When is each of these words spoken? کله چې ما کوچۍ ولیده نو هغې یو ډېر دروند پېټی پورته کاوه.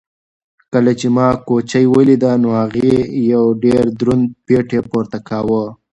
کله 0.73 0.91
چې 0.99 1.07
ما 1.15 1.27
کوچۍ 1.47 1.85
ولیده 1.95 2.31
نو 2.43 2.49
هغې 2.61 2.93
یو 3.31 3.45
ډېر 3.63 3.83
دروند 3.99 4.25
پېټی 4.45 4.79
پورته 4.89 5.17
کاوه. 5.27 5.63